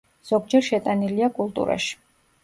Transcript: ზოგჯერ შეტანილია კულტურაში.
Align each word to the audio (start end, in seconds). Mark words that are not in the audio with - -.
ზოგჯერ 0.27 0.63
შეტანილია 0.67 1.27
კულტურაში. 1.35 1.93